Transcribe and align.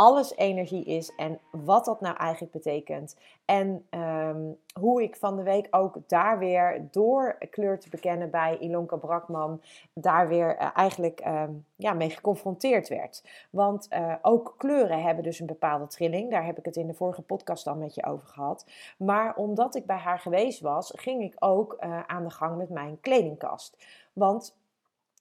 alles 0.00 0.36
energie 0.36 0.84
is 0.84 1.14
en 1.16 1.40
wat 1.50 1.84
dat 1.84 2.00
nou 2.00 2.16
eigenlijk 2.16 2.52
betekent. 2.52 3.16
En 3.44 3.86
ehm, 3.90 4.40
hoe 4.80 5.02
ik 5.02 5.16
van 5.16 5.36
de 5.36 5.42
week 5.42 5.66
ook 5.70 5.98
daar 6.06 6.38
weer 6.38 6.88
door 6.90 7.38
kleur 7.50 7.78
te 7.78 7.88
bekennen 7.88 8.30
bij 8.30 8.58
Ilonka 8.58 8.96
Brakman, 8.96 9.62
daar 9.92 10.28
weer 10.28 10.60
uh, 10.60 10.70
eigenlijk 10.74 11.20
ehm, 11.20 11.52
ja, 11.76 11.92
mee 11.92 12.10
geconfronteerd 12.10 12.88
werd. 12.88 13.24
Want 13.50 13.88
uh, 13.92 14.14
ook 14.22 14.54
kleuren 14.56 15.02
hebben 15.02 15.24
dus 15.24 15.40
een 15.40 15.46
bepaalde 15.46 15.86
trilling. 15.86 16.30
Daar 16.30 16.44
heb 16.44 16.58
ik 16.58 16.64
het 16.64 16.76
in 16.76 16.86
de 16.86 16.94
vorige 16.94 17.22
podcast 17.22 17.66
al 17.66 17.76
met 17.76 17.94
je 17.94 18.04
over 18.04 18.26
gehad. 18.26 18.66
Maar 18.98 19.36
omdat 19.36 19.74
ik 19.74 19.86
bij 19.86 19.96
haar 19.96 20.18
geweest 20.18 20.60
was, 20.60 20.92
ging 20.96 21.22
ik 21.22 21.34
ook 21.38 21.76
uh, 21.80 22.00
aan 22.06 22.24
de 22.24 22.30
gang 22.30 22.56
met 22.56 22.68
mijn 22.68 23.00
kledingkast. 23.00 23.76
Want 24.12 24.58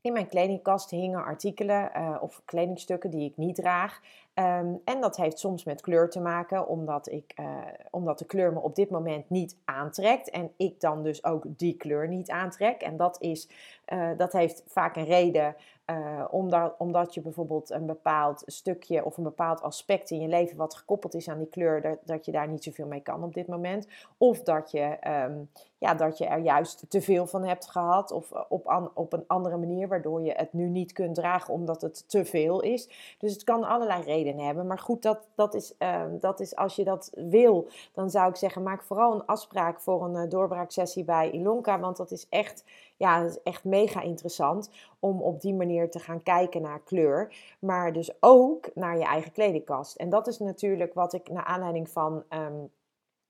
in 0.01 0.13
mijn 0.13 0.27
kledingkast 0.27 0.89
hingen 0.89 1.23
artikelen 1.23 1.91
of 2.21 2.41
kledingstukken 2.45 3.09
die 3.09 3.29
ik 3.29 3.37
niet 3.37 3.55
draag. 3.55 4.01
Um, 4.39 4.81
en 4.83 5.01
dat 5.01 5.17
heeft 5.17 5.39
soms 5.39 5.63
met 5.63 5.81
kleur 5.81 6.09
te 6.09 6.19
maken, 6.19 6.67
omdat, 6.67 7.11
ik, 7.11 7.33
uh, 7.39 7.45
omdat 7.89 8.19
de 8.19 8.25
kleur 8.25 8.53
me 8.53 8.59
op 8.59 8.75
dit 8.75 8.89
moment 8.89 9.29
niet 9.29 9.57
aantrekt. 9.65 10.29
En 10.29 10.51
ik 10.57 10.79
dan 10.79 11.03
dus 11.03 11.23
ook 11.23 11.43
die 11.47 11.77
kleur 11.77 12.07
niet 12.07 12.29
aantrek. 12.29 12.81
En 12.81 12.97
dat, 12.97 13.21
is, 13.21 13.49
uh, 13.93 14.09
dat 14.17 14.33
heeft 14.33 14.63
vaak 14.67 14.95
een 14.95 15.05
reden 15.05 15.55
uh, 15.89 16.25
omdat, 16.29 16.75
omdat 16.77 17.13
je 17.13 17.21
bijvoorbeeld 17.21 17.69
een 17.69 17.85
bepaald 17.85 18.43
stukje 18.45 19.05
of 19.05 19.17
een 19.17 19.23
bepaald 19.23 19.61
aspect 19.61 20.11
in 20.11 20.21
je 20.21 20.27
leven 20.27 20.57
wat 20.57 20.75
gekoppeld 20.75 21.13
is 21.13 21.29
aan 21.29 21.37
die 21.37 21.47
kleur, 21.47 21.81
dat, 21.81 21.97
dat 22.03 22.25
je 22.25 22.31
daar 22.31 22.47
niet 22.47 22.63
zoveel 22.63 22.87
mee 22.87 23.01
kan 23.01 23.23
op 23.23 23.33
dit 23.33 23.47
moment. 23.47 23.87
Of 24.17 24.41
dat 24.41 24.71
je, 24.71 24.97
um, 25.27 25.49
ja, 25.77 25.93
dat 25.93 26.17
je 26.17 26.25
er 26.25 26.39
juist 26.39 26.85
te 26.89 27.01
veel 27.01 27.27
van 27.27 27.43
hebt 27.45 27.69
gehad 27.69 28.11
of 28.11 28.31
op, 28.49 28.91
op 28.93 29.13
een 29.13 29.23
andere 29.27 29.57
manier, 29.57 29.87
waardoor 29.87 30.21
je 30.21 30.31
het 30.31 30.53
nu 30.53 30.69
niet 30.69 30.91
kunt 30.91 31.15
dragen 31.15 31.53
omdat 31.53 31.81
het 31.81 32.09
te 32.09 32.25
veel 32.25 32.61
is. 32.61 33.15
Dus 33.17 33.33
het 33.33 33.43
kan 33.43 33.63
allerlei 33.63 34.03
redenen 34.03 34.28
hebben. 34.37 34.67
Maar 34.67 34.79
goed, 34.79 35.01
dat, 35.01 35.27
dat, 35.35 35.53
is, 35.53 35.75
um, 35.79 36.19
dat 36.19 36.39
is 36.39 36.55
als 36.55 36.75
je 36.75 36.83
dat 36.83 37.11
wil, 37.15 37.67
dan 37.93 38.09
zou 38.09 38.29
ik 38.29 38.35
zeggen, 38.35 38.63
maak 38.63 38.83
vooral 38.83 39.13
een 39.13 39.25
afspraak 39.25 39.79
voor 39.79 40.03
een 40.03 40.23
uh, 40.23 40.29
doorbraaksessie 40.29 41.03
bij 41.03 41.31
Ilonka, 41.31 41.79
want 41.79 41.97
dat 41.97 42.11
is 42.11 42.27
echt 42.29 42.63
ja, 42.99 43.21
is 43.21 43.41
echt 43.43 43.63
mega 43.63 44.01
interessant 44.01 44.69
om 44.99 45.21
op 45.21 45.41
die 45.41 45.53
manier 45.53 45.91
te 45.91 45.99
gaan 45.99 46.23
kijken 46.23 46.61
naar 46.61 46.81
kleur. 46.81 47.35
Maar 47.59 47.93
dus 47.93 48.11
ook 48.19 48.69
naar 48.75 48.97
je 48.97 49.03
eigen 49.03 49.31
kledingkast. 49.31 49.95
En 49.95 50.09
dat 50.09 50.27
is 50.27 50.39
natuurlijk 50.39 50.93
wat 50.93 51.13
ik 51.13 51.29
naar 51.29 51.43
aanleiding 51.43 51.89
van 51.89 52.23
um, 52.29 52.69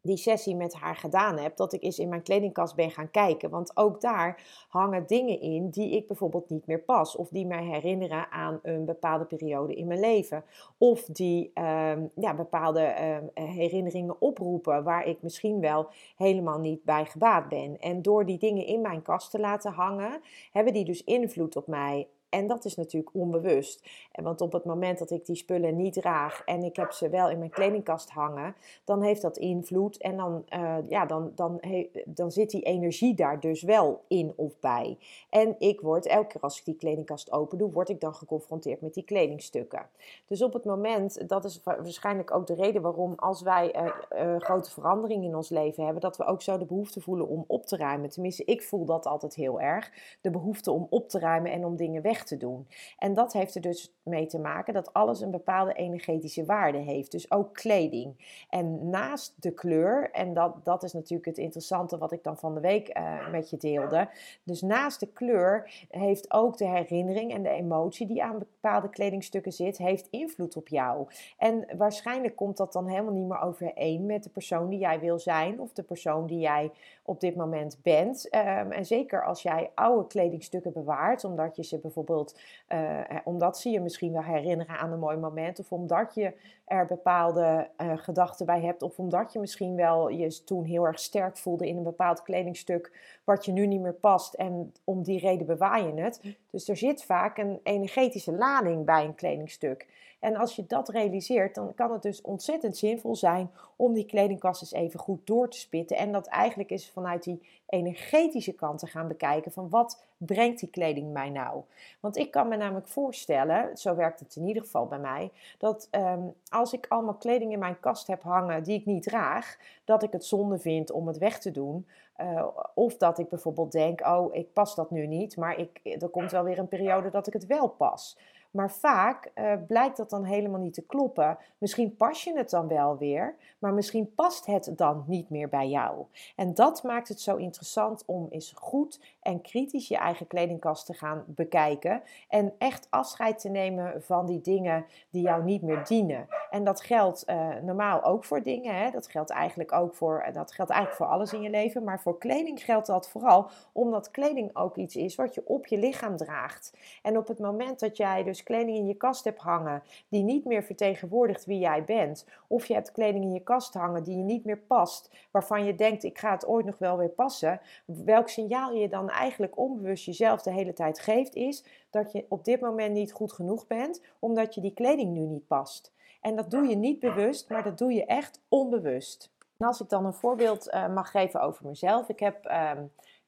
die 0.01 0.17
sessie 0.17 0.55
met 0.55 0.73
haar 0.73 0.95
gedaan 0.95 1.37
heb, 1.37 1.57
dat 1.57 1.73
ik 1.73 1.83
eens 1.83 1.99
in 1.99 2.09
mijn 2.09 2.21
kledingkast 2.21 2.75
ben 2.75 2.91
gaan 2.91 3.11
kijken. 3.11 3.49
Want 3.49 3.77
ook 3.77 4.01
daar 4.01 4.41
hangen 4.67 5.07
dingen 5.07 5.41
in 5.41 5.69
die 5.69 5.95
ik 5.95 6.07
bijvoorbeeld 6.07 6.49
niet 6.49 6.67
meer 6.67 6.79
pas. 6.79 7.15
Of 7.15 7.29
die 7.29 7.45
mij 7.45 7.63
herinneren 7.63 8.31
aan 8.31 8.59
een 8.63 8.85
bepaalde 8.85 9.25
periode 9.25 9.75
in 9.75 9.87
mijn 9.87 9.99
leven. 9.99 10.43
Of 10.77 11.01
die 11.05 11.51
um, 11.53 12.11
ja, 12.15 12.35
bepaalde 12.35 12.93
um, 13.35 13.45
herinneringen 13.45 14.21
oproepen 14.21 14.83
waar 14.83 15.05
ik 15.05 15.21
misschien 15.21 15.59
wel 15.59 15.87
helemaal 16.15 16.59
niet 16.59 16.83
bij 16.83 17.05
gebaat 17.05 17.49
ben. 17.49 17.79
En 17.79 18.01
door 18.01 18.25
die 18.25 18.37
dingen 18.37 18.65
in 18.65 18.81
mijn 18.81 19.01
kast 19.01 19.31
te 19.31 19.39
laten 19.39 19.71
hangen, 19.71 20.21
hebben 20.51 20.73
die 20.73 20.85
dus 20.85 21.03
invloed 21.03 21.55
op 21.55 21.67
mij 21.67 22.07
en 22.29 22.47
dat 22.47 22.65
is 22.65 22.75
natuurlijk 22.75 23.13
onbewust. 23.13 23.87
En 24.11 24.23
want 24.23 24.41
op 24.41 24.51
het 24.51 24.65
moment 24.65 24.99
dat 24.99 25.11
ik 25.11 25.25
die 25.25 25.35
spullen 25.35 25.75
niet 25.75 25.93
draag 25.93 26.41
en 26.45 26.63
ik 26.63 26.75
heb 26.75 26.91
ze 26.91 27.09
wel 27.09 27.29
in 27.29 27.37
mijn 27.37 27.49
kledingkast 27.49 28.09
hangen, 28.09 28.55
dan 28.83 29.01
heeft 29.01 29.21
dat 29.21 29.37
invloed. 29.37 29.97
En 29.97 30.17
dan, 30.17 30.45
uh, 30.53 30.75
ja, 30.87 31.05
dan, 31.05 31.31
dan, 31.35 31.61
dan 32.05 32.31
zit 32.31 32.49
die 32.49 32.61
energie 32.61 33.13
daar 33.13 33.39
dus 33.39 33.61
wel 33.61 34.01
in 34.07 34.33
of 34.35 34.59
bij. 34.59 34.97
En 35.29 35.55
ik 35.59 35.81
word, 35.81 36.05
elke 36.05 36.27
keer 36.27 36.41
als 36.41 36.59
ik 36.59 36.65
die 36.65 36.75
kledingkast 36.75 37.31
open 37.31 37.57
doe, 37.57 37.71
word 37.71 37.89
ik 37.89 37.99
dan 37.99 38.15
geconfronteerd 38.15 38.81
met 38.81 38.93
die 38.93 39.03
kledingstukken. 39.03 39.85
Dus 40.27 40.41
op 40.41 40.53
het 40.53 40.65
moment, 40.65 41.29
dat 41.29 41.45
is 41.45 41.61
waarschijnlijk 41.63 42.31
ook 42.31 42.47
de 42.47 42.53
reden 42.53 42.81
waarom 42.81 43.13
als 43.15 43.41
wij 43.41 43.75
uh, 43.75 43.85
uh, 43.85 44.39
grote 44.39 44.71
veranderingen 44.71 45.27
in 45.27 45.35
ons 45.35 45.49
leven 45.49 45.83
hebben, 45.83 46.01
dat 46.01 46.17
we 46.17 46.25
ook 46.25 46.41
zo 46.41 46.57
de 46.57 46.65
behoefte 46.65 47.01
voelen 47.01 47.27
om 47.27 47.43
op 47.47 47.65
te 47.65 47.77
ruimen. 47.77 48.09
Tenminste, 48.09 48.45
ik 48.45 48.63
voel 48.63 48.85
dat 48.85 49.05
altijd 49.05 49.35
heel 49.35 49.61
erg. 49.61 49.91
De 50.21 50.29
behoefte 50.29 50.71
om 50.71 50.87
op 50.89 51.09
te 51.09 51.19
ruimen 51.19 51.51
en 51.51 51.65
om 51.65 51.75
dingen 51.75 52.01
weg 52.01 52.18
te 52.23 52.37
doen. 52.37 52.67
En 52.97 53.13
dat 53.13 53.33
heeft 53.33 53.55
er 53.55 53.61
dus 53.61 53.93
mee 54.03 54.25
te 54.25 54.39
maken 54.39 54.73
dat 54.73 54.93
alles 54.93 55.21
een 55.21 55.31
bepaalde 55.31 55.73
energetische 55.73 56.45
waarde 56.45 56.77
heeft. 56.77 57.11
Dus 57.11 57.31
ook 57.31 57.53
kleding. 57.53 58.43
En 58.49 58.89
naast 58.89 59.33
de 59.35 59.51
kleur, 59.51 60.11
en 60.11 60.33
dat, 60.33 60.65
dat 60.65 60.83
is 60.83 60.93
natuurlijk 60.93 61.25
het 61.25 61.37
interessante 61.37 61.97
wat 61.97 62.11
ik 62.11 62.23
dan 62.23 62.37
van 62.37 62.53
de 62.53 62.59
week 62.59 62.97
uh, 62.97 63.29
met 63.29 63.49
je 63.49 63.57
deelde. 63.57 64.09
Dus 64.43 64.61
naast 64.61 64.99
de 64.99 65.07
kleur 65.07 65.85
heeft 65.89 66.33
ook 66.33 66.57
de 66.57 66.67
herinnering 66.67 67.33
en 67.33 67.43
de 67.43 67.49
emotie 67.49 68.07
die 68.07 68.23
aan 68.23 68.39
bepaalde 68.39 68.89
kledingstukken 68.89 69.51
zit, 69.51 69.77
heeft 69.77 70.07
invloed 70.09 70.55
op 70.55 70.67
jou. 70.67 71.07
En 71.37 71.65
waarschijnlijk 71.77 72.35
komt 72.35 72.57
dat 72.57 72.73
dan 72.73 72.87
helemaal 72.87 73.13
niet 73.13 73.27
meer 73.27 73.41
overeen 73.41 74.05
met 74.05 74.23
de 74.23 74.29
persoon 74.29 74.69
die 74.69 74.79
jij 74.79 74.99
wil 74.99 75.19
zijn 75.19 75.59
of 75.59 75.73
de 75.73 75.83
persoon 75.83 76.27
die 76.27 76.39
jij 76.39 76.71
op 77.09 77.19
dit 77.19 77.35
moment 77.35 77.77
bent. 77.83 78.27
Um, 78.35 78.71
en 78.71 78.85
zeker 78.85 79.25
als 79.25 79.41
jij 79.41 79.71
oude 79.75 80.07
kledingstukken 80.07 80.73
bewaart, 80.73 81.23
omdat 81.23 81.55
je 81.55 81.63
ze 81.63 81.79
bijvoorbeeld, 81.79 82.39
uh, 82.69 82.99
omdat 83.23 83.59
ze 83.59 83.69
je 83.69 83.79
misschien 83.79 84.13
wel 84.13 84.21
herinneren 84.21 84.77
aan 84.77 84.91
een 84.91 84.99
mooi 84.99 85.17
moment, 85.17 85.59
of 85.59 85.71
omdat 85.71 86.13
je 86.13 86.33
er 86.65 86.85
bepaalde 86.85 87.69
uh, 87.81 87.97
gedachten 87.97 88.45
bij 88.45 88.61
hebt, 88.61 88.81
of 88.81 88.99
omdat 88.99 89.33
je 89.33 89.39
misschien 89.39 89.75
wel 89.75 90.09
je 90.09 90.43
toen 90.43 90.63
heel 90.63 90.85
erg 90.85 90.99
sterk 90.99 91.37
voelde 91.37 91.67
in 91.67 91.77
een 91.77 91.83
bepaald 91.83 92.21
kledingstuk 92.21 92.91
wat 93.23 93.45
je 93.45 93.51
nu 93.51 93.67
niet 93.67 93.81
meer 93.81 93.93
past 93.93 94.33
en 94.33 94.73
om 94.83 95.03
die 95.03 95.19
reden 95.19 95.45
bewaar 95.47 95.85
je 95.85 96.01
het. 96.01 96.37
Dus 96.51 96.69
er 96.69 96.77
zit 96.77 97.03
vaak 97.03 97.37
een 97.37 97.59
energetische 97.63 98.31
lading 98.31 98.85
bij 98.85 99.05
een 99.05 99.15
kledingstuk. 99.15 99.87
En 100.19 100.35
als 100.35 100.55
je 100.55 100.65
dat 100.65 100.89
realiseert, 100.89 101.55
dan 101.55 101.73
kan 101.73 101.91
het 101.91 102.01
dus 102.01 102.21
ontzettend 102.21 102.77
zinvol 102.77 103.15
zijn 103.15 103.51
om 103.75 103.93
die 103.93 104.05
kledingkast 104.05 104.61
eens 104.61 104.71
even 104.71 104.99
goed 104.99 105.27
door 105.27 105.49
te 105.49 105.59
spitten. 105.59 105.97
En 105.97 106.11
dat 106.11 106.27
eigenlijk 106.27 106.69
is 106.69 106.89
vanuit 106.89 107.23
die 107.23 107.41
energetische 107.65 108.53
kant 108.53 108.79
te 108.79 108.87
gaan 108.87 109.07
bekijken 109.07 109.51
van 109.51 109.69
wat 109.69 110.03
brengt 110.17 110.59
die 110.59 110.69
kleding 110.69 111.13
mij 111.13 111.29
nou? 111.29 111.63
Want 111.99 112.17
ik 112.17 112.31
kan 112.31 112.47
me 112.47 112.55
namelijk 112.55 112.87
voorstellen, 112.87 113.77
zo 113.77 113.95
werkt 113.95 114.19
het 114.19 114.35
in 114.35 114.47
ieder 114.47 114.63
geval 114.63 114.87
bij 114.87 114.99
mij, 114.99 115.31
dat 115.57 115.87
um, 115.91 116.33
als 116.49 116.73
ik 116.73 116.85
allemaal 116.89 117.13
kleding 117.13 117.51
in 117.51 117.59
mijn 117.59 117.79
kast 117.79 118.07
heb 118.07 118.23
hangen 118.23 118.63
die 118.63 118.79
ik 118.79 118.85
niet 118.85 119.03
draag, 119.03 119.57
dat 119.83 120.03
ik 120.03 120.11
het 120.11 120.25
zonde 120.25 120.59
vind 120.59 120.91
om 120.91 121.07
het 121.07 121.17
weg 121.17 121.39
te 121.39 121.51
doen. 121.51 121.87
Uh, 122.21 122.47
of 122.73 122.97
dat 122.97 123.19
ik 123.19 123.29
bijvoorbeeld 123.29 123.71
denk, 123.71 124.07
oh, 124.07 124.35
ik 124.35 124.53
pas 124.53 124.75
dat 124.75 124.91
nu 124.91 125.07
niet, 125.07 125.37
maar 125.37 125.59
ik, 125.59 125.79
er 125.83 126.09
komt 126.09 126.31
wel 126.31 126.43
weer 126.43 126.59
een 126.59 126.67
periode 126.67 127.09
dat 127.09 127.27
ik 127.27 127.33
het 127.33 127.45
wel 127.45 127.69
pas. 127.69 128.17
Maar 128.51 128.71
vaak 128.71 129.31
uh, 129.35 129.53
blijkt 129.67 129.97
dat 129.97 130.09
dan 130.09 130.23
helemaal 130.23 130.59
niet 130.59 130.73
te 130.73 130.85
kloppen. 130.85 131.37
Misschien 131.57 131.95
pas 131.95 132.23
je 132.23 132.37
het 132.37 132.49
dan 132.49 132.67
wel 132.67 132.97
weer, 132.97 133.35
maar 133.59 133.73
misschien 133.73 134.13
past 134.15 134.45
het 134.45 134.71
dan 134.75 135.03
niet 135.07 135.29
meer 135.29 135.49
bij 135.49 135.67
jou. 135.67 136.05
En 136.35 136.53
dat 136.53 136.83
maakt 136.83 137.07
het 137.07 137.21
zo 137.21 137.35
interessant 137.35 138.03
om 138.05 138.27
eens 138.29 138.53
goed 138.55 138.99
en 139.21 139.41
kritisch 139.41 139.87
je 139.87 139.97
eigen 139.97 140.27
kledingkast 140.27 140.85
te 140.85 140.93
gaan 140.93 141.23
bekijken. 141.27 142.01
En 142.27 142.53
echt 142.57 142.87
afscheid 142.89 143.39
te 143.39 143.49
nemen 143.49 144.03
van 144.03 144.25
die 144.25 144.41
dingen 144.41 144.85
die 145.09 145.21
jou 145.21 145.43
niet 145.43 145.61
meer 145.61 145.85
dienen. 145.85 146.27
En 146.49 146.63
dat 146.63 146.81
geldt 146.81 147.23
uh, 147.27 147.49
normaal 147.61 148.03
ook 148.03 148.25
voor 148.25 148.43
dingen. 148.43 148.75
Hè? 148.75 148.91
Dat 148.91 149.07
geldt 149.07 149.29
eigenlijk 149.29 149.71
ook 149.71 149.95
voor, 149.95 150.25
dat 150.33 150.51
geldt 150.51 150.71
eigenlijk 150.71 151.01
voor 151.01 151.13
alles 151.15 151.33
in 151.33 151.41
je 151.41 151.49
leven. 151.49 151.83
Maar 151.83 152.01
voor 152.01 152.17
kleding 152.17 152.63
geldt 152.63 152.87
dat 152.87 153.09
vooral 153.09 153.49
omdat 153.71 154.11
kleding 154.11 154.55
ook 154.55 154.75
iets 154.75 154.95
is 154.95 155.15
wat 155.15 155.33
je 155.33 155.41
op 155.45 155.67
je 155.67 155.77
lichaam 155.77 156.17
draagt. 156.17 156.77
En 157.01 157.17
op 157.17 157.27
het 157.27 157.39
moment 157.39 157.79
dat 157.79 157.97
jij 157.97 158.23
dus 158.23 158.38
dus 158.39 158.55
kleding 158.55 158.77
in 158.77 158.87
je 158.87 158.93
kast 158.93 159.23
hebt 159.23 159.39
hangen 159.39 159.83
die 160.09 160.23
niet 160.23 160.45
meer 160.45 160.63
vertegenwoordigt 160.63 161.45
wie 161.45 161.59
jij 161.59 161.83
bent, 161.83 162.25
of 162.47 162.65
je 162.65 162.73
hebt 162.73 162.91
kleding 162.91 163.23
in 163.23 163.33
je 163.33 163.43
kast 163.43 163.73
hangen 163.73 164.03
die 164.03 164.17
je 164.17 164.23
niet 164.23 164.45
meer 164.45 164.57
past, 164.57 165.11
waarvan 165.31 165.65
je 165.65 165.75
denkt 165.75 166.03
ik 166.03 166.17
ga 166.17 166.31
het 166.31 166.47
ooit 166.47 166.65
nog 166.65 166.77
wel 166.77 166.97
weer 166.97 167.09
passen, 167.09 167.61
welk 167.85 168.29
signaal 168.29 168.73
je 168.73 168.89
dan 168.89 169.09
eigenlijk 169.09 169.57
onbewust 169.57 170.05
jezelf 170.05 170.41
de 170.41 170.51
hele 170.51 170.73
tijd 170.73 170.99
geeft, 170.99 171.35
is 171.35 171.65
dat 171.89 172.11
je 172.11 172.25
op 172.29 172.45
dit 172.45 172.61
moment 172.61 172.93
niet 172.93 173.11
goed 173.11 173.31
genoeg 173.31 173.67
bent, 173.67 174.01
omdat 174.19 174.55
je 174.55 174.61
die 174.61 174.73
kleding 174.73 175.13
nu 175.13 175.19
niet 175.19 175.47
past. 175.47 175.93
En 176.21 176.35
dat 176.35 176.51
doe 176.51 176.67
je 176.67 176.75
niet 176.75 176.99
bewust, 176.99 177.49
maar 177.49 177.63
dat 177.63 177.77
doe 177.77 177.93
je 177.93 178.05
echt 178.05 178.41
onbewust. 178.49 179.31
En 179.57 179.67
als 179.67 179.81
ik 179.81 179.89
dan 179.89 180.05
een 180.05 180.13
voorbeeld 180.13 180.73
uh, 180.73 180.87
mag 180.87 181.11
geven 181.11 181.41
over 181.41 181.67
mezelf. 181.67 182.09
Ik 182.09 182.19
heb, 182.19 182.45
uh, 182.45 182.71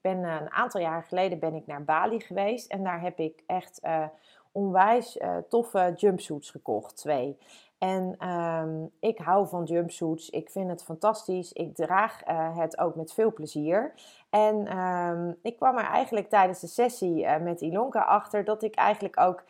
ben 0.01 0.17
uh, 0.17 0.37
een 0.41 0.51
aantal 0.51 0.81
jaar 0.81 1.03
geleden 1.03 1.39
ben 1.39 1.53
ik 1.53 1.67
naar 1.67 1.83
Bali 1.83 2.19
geweest 2.19 2.71
en 2.71 2.83
daar 2.83 3.01
heb 3.01 3.19
ik 3.19 3.43
echt 3.45 3.81
eh, 4.53 4.61
onwijs 4.61 5.19
toffe 5.49 5.93
jumpsuits 5.95 6.51
gekocht, 6.51 6.97
twee. 6.97 7.37
En 7.77 8.29
um, 8.29 8.91
ik 8.99 9.17
hou 9.17 9.47
van 9.47 9.63
jumpsuits. 9.63 10.29
Ik 10.29 10.49
vind 10.49 10.69
het 10.69 10.83
fantastisch. 10.83 11.53
Ik 11.53 11.75
draag 11.75 12.27
uh, 12.27 12.57
het 12.57 12.77
ook 12.77 12.95
met 12.95 13.13
veel 13.13 13.33
plezier. 13.33 13.93
En 14.29 14.77
um, 14.77 15.37
ik 15.41 15.55
kwam 15.55 15.77
er 15.77 15.85
eigenlijk 15.85 16.29
tijdens 16.29 16.59
de 16.59 16.67
sessie 16.67 17.23
uh, 17.23 17.37
met 17.37 17.61
Ilonka 17.61 18.01
achter 18.01 18.43
dat 18.43 18.63
ik 18.63 18.75
eigenlijk 18.75 19.19
ook 19.19 19.43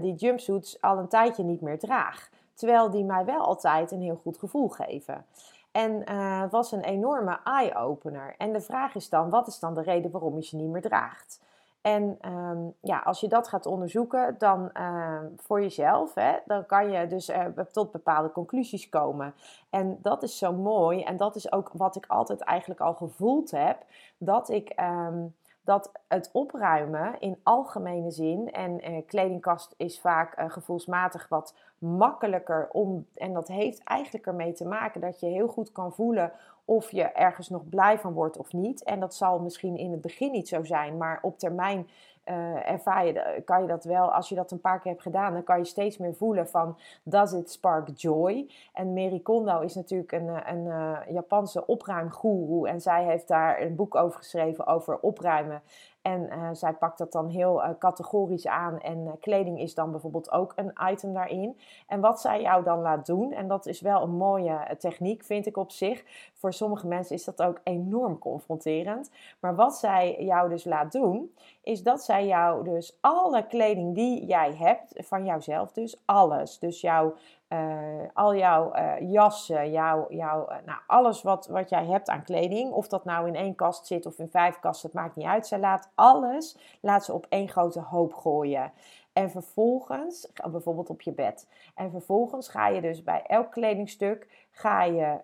die 0.00 0.14
jumpsuits 0.14 0.80
al 0.80 0.98
een 0.98 1.08
tijdje 1.08 1.44
niet 1.44 1.60
meer 1.60 1.78
draag. 1.78 2.30
Terwijl 2.54 2.90
die 2.90 3.04
mij 3.04 3.24
wel 3.24 3.40
altijd 3.40 3.90
een 3.90 4.02
heel 4.02 4.20
goed 4.22 4.38
gevoel 4.38 4.68
geven. 4.68 5.26
En 5.72 6.04
was 6.50 6.72
een 6.72 6.84
enorme 6.84 7.38
eye-opener. 7.44 8.34
En 8.38 8.52
de 8.52 8.60
vraag 8.60 8.94
is 8.94 9.08
dan, 9.08 9.30
wat 9.30 9.46
is 9.46 9.58
dan 9.58 9.74
de 9.74 9.82
reden 9.82 10.10
waarom 10.10 10.36
je 10.36 10.42
ze 10.42 10.56
niet 10.56 10.70
meer 10.70 10.82
draagt? 10.82 11.40
En 11.84 12.18
um, 12.28 12.74
ja, 12.80 12.98
als 12.98 13.20
je 13.20 13.28
dat 13.28 13.48
gaat 13.48 13.66
onderzoeken, 13.66 14.34
dan 14.38 14.70
uh, 14.74 15.18
voor 15.36 15.60
jezelf, 15.60 16.14
hè, 16.14 16.36
dan 16.46 16.66
kan 16.66 16.90
je 16.90 17.06
dus 17.06 17.28
uh, 17.28 17.44
tot 17.72 17.92
bepaalde 17.92 18.32
conclusies 18.32 18.88
komen. 18.88 19.34
En 19.70 19.98
dat 20.02 20.22
is 20.22 20.38
zo 20.38 20.52
mooi. 20.52 21.02
En 21.02 21.16
dat 21.16 21.36
is 21.36 21.52
ook 21.52 21.70
wat 21.72 21.96
ik 21.96 22.06
altijd 22.06 22.40
eigenlijk 22.40 22.80
al 22.80 22.94
gevoeld 22.94 23.50
heb. 23.50 23.78
Dat 24.18 24.48
ik 24.48 24.80
um, 24.80 25.34
dat 25.64 25.92
het 26.08 26.30
opruimen 26.32 27.20
in 27.20 27.40
algemene 27.42 28.10
zin, 28.10 28.52
en 28.52 28.90
uh, 28.90 29.02
kledingkast 29.06 29.74
is 29.76 30.00
vaak 30.00 30.38
uh, 30.38 30.50
gevoelsmatig 30.50 31.28
wat 31.28 31.54
makkelijker 31.78 32.68
om, 32.72 33.06
en 33.14 33.32
dat 33.32 33.48
heeft 33.48 33.82
eigenlijk 33.84 34.26
ermee 34.26 34.52
te 34.52 34.66
maken 34.66 35.00
dat 35.00 35.20
je 35.20 35.26
heel 35.26 35.48
goed 35.48 35.72
kan 35.72 35.92
voelen 35.92 36.32
of 36.64 36.90
je 36.90 37.02
ergens 37.02 37.48
nog 37.48 37.68
blij 37.68 37.98
van 37.98 38.12
wordt 38.12 38.36
of 38.36 38.52
niet. 38.52 38.82
En 38.82 39.00
dat 39.00 39.14
zal 39.14 39.38
misschien 39.38 39.76
in 39.76 39.90
het 39.90 40.00
begin 40.00 40.30
niet 40.30 40.48
zo 40.48 40.64
zijn, 40.64 40.96
maar 40.96 41.18
op 41.22 41.38
termijn 41.38 41.88
uh, 42.28 42.70
ervaar 42.70 43.06
je, 43.06 43.42
kan 43.44 43.62
je 43.62 43.68
dat 43.68 43.84
wel, 43.84 44.12
als 44.12 44.28
je 44.28 44.34
dat 44.34 44.50
een 44.50 44.60
paar 44.60 44.80
keer 44.80 44.90
hebt 44.90 45.02
gedaan, 45.02 45.32
dan 45.32 45.44
kan 45.44 45.58
je 45.58 45.64
steeds 45.64 45.98
meer 45.98 46.14
voelen 46.14 46.48
van, 46.48 46.78
does 47.02 47.32
it 47.32 47.50
spark 47.50 47.88
joy? 47.94 48.50
En 48.72 48.92
Mary 48.92 49.20
Kondo 49.20 49.60
is 49.60 49.74
natuurlijk 49.74 50.12
een, 50.12 50.28
eh, 50.28 50.52
een, 50.52 50.96
Japanse 51.12 51.66
opruimgoeroe 51.66 52.68
en 52.68 52.80
zij 52.80 53.04
heeft 53.04 53.28
daar 53.28 53.60
een 53.60 53.74
boek 53.74 53.94
over 53.94 54.18
geschreven 54.18 54.66
over 54.66 54.98
opruimen. 54.98 55.62
En 56.04 56.28
uh, 56.32 56.48
zij 56.52 56.72
pakt 56.72 56.98
dat 56.98 57.12
dan 57.12 57.28
heel 57.28 57.64
uh, 57.64 57.70
categorisch 57.78 58.46
aan. 58.46 58.80
En 58.80 58.98
uh, 58.98 59.12
kleding 59.20 59.60
is 59.60 59.74
dan 59.74 59.90
bijvoorbeeld 59.90 60.30
ook 60.30 60.52
een 60.56 60.72
item 60.90 61.12
daarin. 61.12 61.58
En 61.86 62.00
wat 62.00 62.20
zij 62.20 62.40
jou 62.40 62.64
dan 62.64 62.80
laat 62.80 63.06
doen, 63.06 63.32
en 63.32 63.48
dat 63.48 63.66
is 63.66 63.80
wel 63.80 64.02
een 64.02 64.16
mooie 64.16 64.76
techniek, 64.78 65.24
vind 65.24 65.46
ik 65.46 65.56
op 65.56 65.70
zich. 65.70 66.04
Voor 66.34 66.52
sommige 66.52 66.86
mensen 66.86 67.14
is 67.14 67.24
dat 67.24 67.42
ook 67.42 67.60
enorm 67.62 68.18
confronterend. 68.18 69.10
Maar 69.40 69.54
wat 69.54 69.76
zij 69.76 70.16
jou 70.18 70.48
dus 70.48 70.64
laat 70.64 70.92
doen, 70.92 71.34
is 71.62 71.82
dat 71.82 72.02
zij 72.02 72.26
jou 72.26 72.64
dus 72.64 72.98
alle 73.00 73.46
kleding 73.46 73.94
die 73.94 74.26
jij 74.26 74.54
hebt, 74.54 74.92
van 74.96 75.24
jouzelf 75.24 75.72
dus, 75.72 76.02
alles. 76.04 76.58
Dus 76.58 76.80
jouw 76.80 77.14
al 78.14 78.34
jouw 78.34 78.76
uh, 78.76 79.10
jassen, 79.10 79.70
jouw, 79.70 80.06
jouw, 80.08 80.50
uh, 80.50 80.56
nou, 80.64 80.78
alles 80.86 81.22
wat, 81.22 81.46
wat 81.46 81.68
jij 81.68 81.86
hebt 81.86 82.08
aan 82.08 82.24
kleding, 82.24 82.72
of 82.72 82.88
dat 82.88 83.04
nou 83.04 83.28
in 83.28 83.34
één 83.34 83.54
kast 83.54 83.86
zit 83.86 84.06
of 84.06 84.18
in 84.18 84.28
vijf 84.28 84.58
kasten, 84.58 84.90
het 84.90 84.98
maakt 84.98 85.16
niet 85.16 85.26
uit. 85.26 85.46
Zij 85.46 85.58
laat 85.58 85.90
alles, 85.94 86.78
laat 86.80 87.04
ze 87.04 87.12
op 87.12 87.26
één 87.28 87.48
grote 87.48 87.80
hoop 87.80 88.14
gooien. 88.14 88.72
En 89.12 89.30
vervolgens, 89.30 90.32
bijvoorbeeld 90.50 90.90
op 90.90 91.00
je 91.00 91.12
bed. 91.12 91.48
En 91.74 91.90
vervolgens 91.90 92.48
ga 92.48 92.68
je 92.68 92.80
dus 92.80 93.02
bij 93.02 93.22
elk 93.26 93.50
kledingstuk, 93.50 94.46
ga 94.50 94.82
je 94.82 95.18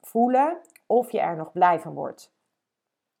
voelen 0.00 0.58
of 0.86 1.10
je 1.10 1.20
er 1.20 1.36
nog 1.36 1.52
blij 1.52 1.80
van 1.80 1.94
wordt. 1.94 2.36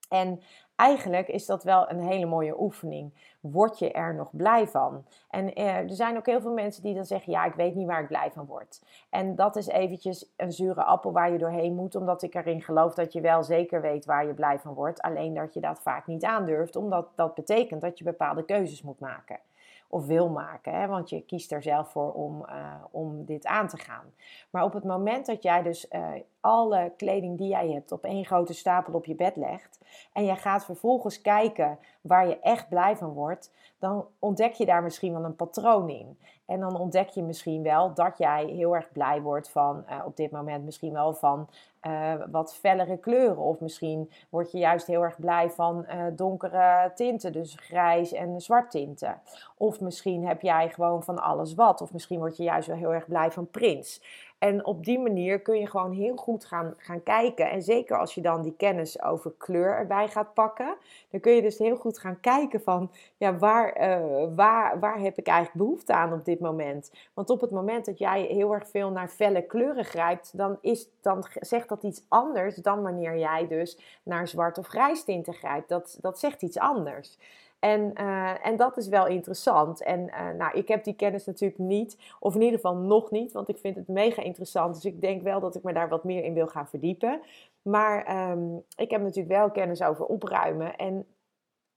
En 0.08 0.40
eigenlijk 0.76 1.28
is 1.28 1.46
dat 1.46 1.64
wel 1.64 1.90
een 1.90 2.00
hele 2.00 2.26
mooie 2.26 2.60
oefening. 2.60 3.36
Word 3.40 3.78
je 3.78 3.92
er 3.92 4.14
nog 4.14 4.36
blij 4.36 4.68
van? 4.68 5.04
En 5.30 5.54
eh, 5.54 5.76
er 5.76 5.94
zijn 5.94 6.16
ook 6.16 6.26
heel 6.26 6.40
veel 6.40 6.52
mensen 6.52 6.82
die 6.82 6.94
dan 6.94 7.04
zeggen: 7.04 7.32
Ja, 7.32 7.44
ik 7.44 7.54
weet 7.54 7.74
niet 7.74 7.86
waar 7.86 8.02
ik 8.02 8.08
blij 8.08 8.30
van 8.30 8.46
word. 8.46 8.82
En 9.10 9.34
dat 9.34 9.56
is 9.56 9.66
eventjes 9.66 10.32
een 10.36 10.52
zure 10.52 10.82
appel 10.82 11.12
waar 11.12 11.32
je 11.32 11.38
doorheen 11.38 11.74
moet, 11.74 11.94
omdat 11.94 12.22
ik 12.22 12.34
erin 12.34 12.62
geloof 12.62 12.94
dat 12.94 13.12
je 13.12 13.20
wel 13.20 13.42
zeker 13.42 13.80
weet 13.80 14.04
waar 14.04 14.26
je 14.26 14.34
blij 14.34 14.58
van 14.58 14.74
wordt. 14.74 15.02
Alleen 15.02 15.34
dat 15.34 15.54
je 15.54 15.60
dat 15.60 15.80
vaak 15.80 16.06
niet 16.06 16.24
aandurft, 16.24 16.76
omdat 16.76 17.08
dat 17.14 17.34
betekent 17.34 17.80
dat 17.80 17.98
je 17.98 18.04
bepaalde 18.04 18.44
keuzes 18.44 18.82
moet 18.82 19.00
maken 19.00 19.40
of 19.88 20.06
wil 20.06 20.28
maken. 20.28 20.74
Hè? 20.74 20.86
Want 20.86 21.10
je 21.10 21.20
kiest 21.20 21.52
er 21.52 21.62
zelf 21.62 21.88
voor 21.90 22.12
om, 22.12 22.44
uh, 22.48 22.74
om 22.90 23.24
dit 23.24 23.46
aan 23.46 23.68
te 23.68 23.76
gaan. 23.76 24.12
Maar 24.50 24.64
op 24.64 24.72
het 24.72 24.84
moment 24.84 25.26
dat 25.26 25.42
jij 25.42 25.62
dus 25.62 25.86
uh, 25.90 26.08
alle 26.40 26.92
kleding 26.96 27.38
die 27.38 27.48
jij 27.48 27.70
hebt 27.70 27.92
op 27.92 28.04
één 28.04 28.24
grote 28.24 28.52
stapel 28.52 28.92
op 28.92 29.04
je 29.04 29.14
bed 29.14 29.36
legt. 29.36 29.78
En 30.12 30.24
jij 30.24 30.36
gaat 30.36 30.64
vervolgens 30.64 31.20
kijken 31.20 31.78
waar 32.00 32.28
je 32.28 32.38
echt 32.40 32.68
blij 32.68 32.96
van 32.96 33.12
wordt. 33.12 33.52
Dan 33.78 34.06
ontdek 34.18 34.52
je 34.52 34.66
daar 34.66 34.82
misschien 34.82 35.12
wel 35.12 35.24
een 35.24 35.36
patroon 35.36 35.88
in. 35.88 36.18
En 36.46 36.60
dan 36.60 36.78
ontdek 36.78 37.08
je 37.08 37.22
misschien 37.22 37.62
wel 37.62 37.94
dat 37.94 38.18
jij 38.18 38.44
heel 38.44 38.74
erg 38.74 38.92
blij 38.92 39.20
wordt 39.22 39.50
van 39.50 39.84
uh, 39.88 40.02
op 40.04 40.16
dit 40.16 40.30
moment 40.30 40.64
misschien 40.64 40.92
wel 40.92 41.14
van 41.14 41.48
uh, 41.86 42.12
wat 42.30 42.54
fellere 42.54 42.96
kleuren. 42.96 43.42
Of 43.42 43.60
misschien 43.60 44.10
word 44.28 44.52
je 44.52 44.58
juist 44.58 44.86
heel 44.86 45.02
erg 45.02 45.18
blij 45.18 45.50
van 45.50 45.86
uh, 45.88 46.04
donkere 46.12 46.92
tinten, 46.94 47.32
dus 47.32 47.56
grijs 47.60 48.12
en 48.12 48.40
zwart 48.40 48.70
tinten. 48.70 49.20
Of 49.56 49.80
misschien 49.80 50.26
heb 50.26 50.40
jij 50.40 50.68
gewoon 50.68 51.02
van 51.02 51.18
alles 51.18 51.54
wat. 51.54 51.80
Of 51.80 51.92
misschien 51.92 52.18
word 52.18 52.36
je 52.36 52.42
juist 52.42 52.68
wel 52.68 52.76
heel 52.76 52.94
erg 52.94 53.06
blij 53.06 53.30
van 53.30 53.50
prins. 53.50 54.02
En 54.38 54.64
op 54.64 54.84
die 54.84 54.98
manier 54.98 55.40
kun 55.40 55.58
je 55.58 55.66
gewoon 55.66 55.92
heel 55.92 56.16
goed 56.16 56.44
gaan, 56.44 56.74
gaan 56.76 57.02
kijken. 57.02 57.50
En 57.50 57.62
zeker 57.62 57.98
als 57.98 58.14
je 58.14 58.20
dan 58.20 58.42
die 58.42 58.54
kennis 58.56 59.02
over 59.02 59.32
kleur 59.38 59.76
erbij 59.76 60.08
gaat 60.08 60.34
pakken, 60.34 60.76
dan 61.10 61.20
kun 61.20 61.32
je 61.32 61.42
dus 61.42 61.58
heel 61.58 61.76
goed 61.76 61.98
gaan 61.98 62.20
kijken 62.20 62.60
van 62.60 62.90
ja, 63.16 63.38
waar, 63.38 63.80
uh, 63.80 64.26
waar, 64.34 64.80
waar 64.80 64.98
heb 64.98 65.18
ik 65.18 65.26
eigenlijk 65.26 65.64
behoefte 65.64 65.92
aan 65.92 66.12
op 66.12 66.24
dit 66.24 66.40
moment? 66.40 66.92
Want 67.14 67.30
op 67.30 67.40
het 67.40 67.50
moment 67.50 67.84
dat 67.84 67.98
jij 67.98 68.22
heel 68.22 68.54
erg 68.54 68.68
veel 68.68 68.90
naar 68.90 69.08
felle 69.08 69.42
kleuren 69.42 69.84
grijpt, 69.84 70.36
dan, 70.36 70.58
is, 70.60 70.88
dan 71.00 71.26
zegt 71.40 71.68
dat 71.68 71.82
iets 71.82 72.04
anders 72.08 72.54
dan 72.54 72.82
wanneer 72.82 73.18
jij 73.18 73.46
dus 73.46 74.00
naar 74.02 74.28
zwart 74.28 74.58
of 74.58 74.66
grijs 74.66 75.04
tinten 75.04 75.34
grijpt. 75.34 75.68
Dat, 75.68 75.98
dat 76.00 76.18
zegt 76.18 76.42
iets 76.42 76.58
anders. 76.58 77.18
En, 77.58 77.92
uh, 78.00 78.46
en 78.46 78.56
dat 78.56 78.76
is 78.76 78.88
wel 78.88 79.06
interessant. 79.06 79.82
En 79.82 80.00
uh, 80.00 80.30
nou, 80.38 80.58
ik 80.58 80.68
heb 80.68 80.84
die 80.84 80.94
kennis 80.94 81.24
natuurlijk 81.24 81.60
niet, 81.60 81.98
of 82.20 82.34
in 82.34 82.40
ieder 82.40 82.60
geval 82.60 82.76
nog 82.76 83.10
niet, 83.10 83.32
want 83.32 83.48
ik 83.48 83.58
vind 83.58 83.76
het 83.76 83.88
mega 83.88 84.22
interessant. 84.22 84.74
Dus 84.74 84.84
ik 84.84 85.00
denk 85.00 85.22
wel 85.22 85.40
dat 85.40 85.54
ik 85.54 85.62
me 85.62 85.72
daar 85.72 85.88
wat 85.88 86.04
meer 86.04 86.24
in 86.24 86.34
wil 86.34 86.46
gaan 86.46 86.68
verdiepen. 86.68 87.20
Maar 87.62 88.30
um, 88.30 88.64
ik 88.76 88.90
heb 88.90 89.00
natuurlijk 89.00 89.34
wel 89.34 89.50
kennis 89.50 89.82
over 89.82 90.04
opruimen. 90.04 90.76
En 90.76 91.06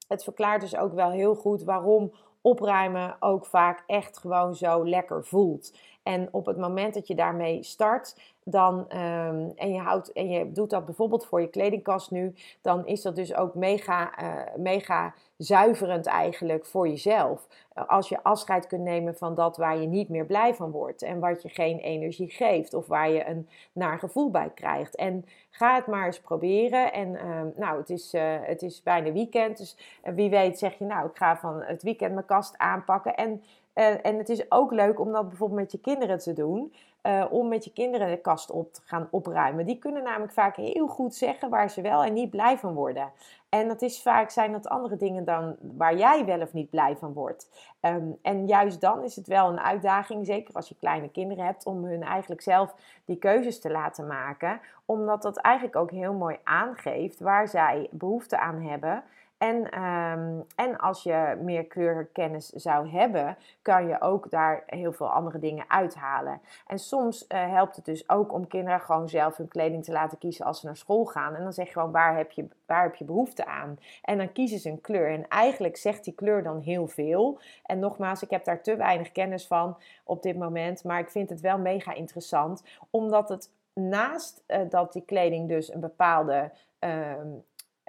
het 0.07 0.23
verklaart 0.23 0.61
dus 0.61 0.75
ook 0.75 0.93
wel 0.93 1.11
heel 1.11 1.35
goed 1.35 1.63
waarom 1.63 2.11
opruimen 2.41 3.15
ook 3.19 3.45
vaak 3.45 3.83
echt 3.87 4.17
gewoon 4.17 4.55
zo 4.55 4.87
lekker 4.87 5.25
voelt. 5.25 5.73
En 6.03 6.27
op 6.31 6.45
het 6.45 6.57
moment 6.57 6.93
dat 6.93 7.07
je 7.07 7.15
daarmee 7.15 7.63
start, 7.63 8.15
dan, 8.43 8.79
um, 8.79 9.51
en, 9.55 9.73
je 9.73 9.79
houdt, 9.79 10.11
en 10.11 10.29
je 10.29 10.51
doet 10.51 10.69
dat 10.69 10.85
bijvoorbeeld 10.85 11.25
voor 11.25 11.41
je 11.41 11.47
kledingkast 11.47 12.11
nu, 12.11 12.33
dan 12.61 12.87
is 12.87 13.01
dat 13.01 13.15
dus 13.15 13.35
ook 13.35 13.55
mega, 13.55 14.21
uh, 14.21 14.55
mega 14.55 15.13
zuiverend 15.37 16.05
eigenlijk 16.05 16.65
voor 16.65 16.87
jezelf. 16.87 17.47
Als 17.73 18.09
je 18.09 18.23
afscheid 18.23 18.67
kunt 18.67 18.81
nemen 18.81 19.17
van 19.17 19.35
dat 19.35 19.57
waar 19.57 19.77
je 19.77 19.87
niet 19.87 20.09
meer 20.09 20.25
blij 20.25 20.55
van 20.55 20.71
wordt 20.71 21.01
en 21.01 21.19
wat 21.19 21.41
je 21.41 21.49
geen 21.49 21.77
energie 21.79 22.29
geeft 22.29 22.73
of 22.73 22.87
waar 22.87 23.09
je 23.09 23.27
een 23.27 23.49
naar 23.71 23.99
gevoel 23.99 24.31
bij 24.31 24.51
krijgt. 24.55 24.95
En 24.95 25.25
ga 25.49 25.75
het 25.75 25.87
maar 25.87 26.05
eens 26.05 26.19
proberen. 26.19 26.93
En 26.93 27.13
uh, 27.13 27.41
nou, 27.55 27.77
het 27.77 27.89
is, 27.89 28.13
uh, 28.13 28.21
het 28.41 28.61
is 28.61 28.83
bijna 28.83 29.11
weekend, 29.11 29.57
dus 29.57 29.99
wie 30.03 30.29
weet 30.29 30.59
zeg 30.59 30.77
je 30.77 30.85
nou, 30.85 31.07
ik 31.07 31.17
ga 31.17 31.37
van 31.37 31.61
het 31.61 31.83
weekend 31.83 32.13
mijn 32.13 32.25
kast 32.25 32.57
aanpakken 32.57 33.15
en 33.15 33.43
en, 33.73 34.03
en 34.03 34.17
het 34.17 34.29
is 34.29 34.51
ook 34.51 34.71
leuk 34.71 34.99
om 34.99 35.11
dat 35.11 35.27
bijvoorbeeld 35.27 35.59
met 35.59 35.71
je 35.71 35.79
kinderen 35.79 36.19
te 36.19 36.33
doen. 36.33 36.73
Uh, 37.07 37.25
om 37.29 37.47
met 37.47 37.63
je 37.63 37.71
kinderen 37.73 38.09
de 38.09 38.17
kast 38.17 38.51
op 38.51 38.73
te 38.73 38.81
gaan 38.85 39.07
opruimen. 39.11 39.65
Die 39.65 39.79
kunnen 39.79 40.03
namelijk 40.03 40.33
vaak 40.33 40.55
heel 40.55 40.87
goed 40.87 41.15
zeggen 41.15 41.49
waar 41.49 41.69
ze 41.69 41.81
wel 41.81 42.03
en 42.03 42.13
niet 42.13 42.29
blij 42.29 42.57
van 42.57 42.73
worden. 42.73 43.11
En 43.49 43.67
dat 43.67 43.81
is 43.81 44.01
vaak 44.01 44.29
zijn 44.29 44.51
dat 44.51 44.67
andere 44.67 44.97
dingen 44.97 45.25
dan 45.25 45.55
waar 45.59 45.97
jij 45.97 46.25
wel 46.25 46.41
of 46.41 46.53
niet 46.53 46.69
blij 46.69 46.95
van 46.95 47.13
wordt. 47.13 47.49
Um, 47.81 48.17
en 48.21 48.47
juist 48.47 48.81
dan 48.81 49.03
is 49.03 49.15
het 49.15 49.27
wel 49.27 49.49
een 49.49 49.59
uitdaging, 49.59 50.25
zeker 50.25 50.53
als 50.53 50.69
je 50.69 50.75
kleine 50.79 51.09
kinderen 51.09 51.45
hebt, 51.45 51.65
om 51.65 51.83
hun 51.85 52.03
eigenlijk 52.03 52.41
zelf 52.41 52.75
die 53.05 53.17
keuzes 53.17 53.59
te 53.59 53.71
laten 53.71 54.07
maken. 54.07 54.59
Omdat 54.85 55.21
dat 55.21 55.37
eigenlijk 55.37 55.75
ook 55.75 55.91
heel 55.91 56.13
mooi 56.13 56.37
aangeeft 56.43 57.19
waar 57.19 57.47
zij 57.47 57.87
behoefte 57.91 58.39
aan 58.39 58.61
hebben. 58.61 59.03
En, 59.41 59.69
ehm, 59.69 60.39
en 60.55 60.77
als 60.77 61.03
je 61.03 61.37
meer 61.41 61.65
kleurkennis 61.65 62.49
zou 62.49 62.89
hebben, 62.89 63.37
kan 63.61 63.87
je 63.87 64.01
ook 64.01 64.29
daar 64.29 64.63
heel 64.65 64.91
veel 64.91 65.09
andere 65.11 65.39
dingen 65.39 65.65
uithalen. 65.67 66.41
En 66.67 66.79
soms 66.79 67.25
uh, 67.27 67.49
helpt 67.51 67.75
het 67.75 67.85
dus 67.85 68.09
ook 68.09 68.33
om 68.33 68.47
kinderen 68.47 68.79
gewoon 68.79 69.09
zelf 69.09 69.37
hun 69.37 69.47
kleding 69.47 69.83
te 69.83 69.91
laten 69.91 70.17
kiezen 70.17 70.45
als 70.45 70.59
ze 70.59 70.65
naar 70.65 70.77
school 70.77 71.05
gaan. 71.05 71.35
En 71.35 71.43
dan 71.43 71.53
zeg 71.53 71.65
je 71.65 71.71
gewoon 71.71 71.91
waar 71.91 72.17
heb 72.17 72.31
je, 72.31 72.47
waar 72.65 72.83
heb 72.83 72.95
je 72.95 73.05
behoefte 73.05 73.45
aan? 73.45 73.79
En 74.01 74.17
dan 74.17 74.31
kiezen 74.31 74.59
ze 74.59 74.69
een 74.69 74.81
kleur. 74.81 75.11
En 75.11 75.27
eigenlijk 75.27 75.77
zegt 75.77 76.03
die 76.03 76.15
kleur 76.15 76.43
dan 76.43 76.59
heel 76.59 76.87
veel. 76.87 77.39
En 77.63 77.79
nogmaals, 77.79 78.23
ik 78.23 78.29
heb 78.29 78.45
daar 78.45 78.61
te 78.61 78.75
weinig 78.75 79.11
kennis 79.11 79.47
van 79.47 79.77
op 80.03 80.23
dit 80.23 80.37
moment. 80.37 80.83
Maar 80.83 80.99
ik 80.99 81.09
vind 81.09 81.29
het 81.29 81.41
wel 81.41 81.57
mega 81.57 81.93
interessant, 81.93 82.63
omdat 82.89 83.29
het 83.29 83.49
naast 83.73 84.43
uh, 84.47 84.59
dat 84.69 84.93
die 84.93 85.05
kleding 85.05 85.49
dus 85.49 85.73
een 85.73 85.79
bepaalde 85.79 86.51
ehm, 86.79 87.27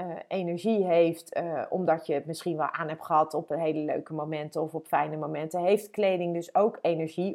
uh, 0.08 0.16
energie 0.28 0.86
heeft, 0.86 1.36
uh, 1.36 1.62
omdat 1.68 2.06
je 2.06 2.14
het 2.14 2.26
misschien 2.26 2.56
wel 2.56 2.70
aan 2.70 2.88
hebt 2.88 3.04
gehad 3.04 3.34
op 3.34 3.48
hele 3.48 3.78
leuke 3.78 4.14
momenten 4.14 4.62
of 4.62 4.74
op 4.74 4.86
fijne 4.86 5.16
momenten, 5.16 5.60
heeft 5.60 5.90
kleding 5.90 6.34
dus 6.34 6.54
ook 6.54 6.78
energie 6.80 7.34